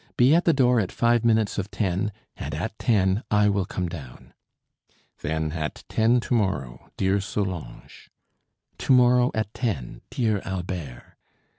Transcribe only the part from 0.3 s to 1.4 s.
at the door at five